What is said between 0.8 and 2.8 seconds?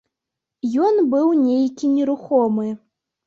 Ён быў нейкі нерухомы.